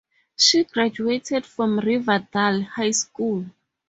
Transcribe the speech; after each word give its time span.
She 0.35 0.63
graduated 0.63 1.45
from 1.45 1.77
Riverdale 1.77 2.63
High 2.63 2.89
School. 2.89 3.45